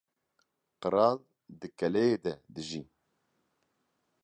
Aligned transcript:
Qral 0.81 1.13
di 1.59 1.67
keleyê 1.77 2.17
de 2.23 2.33
dijî. 2.55 2.83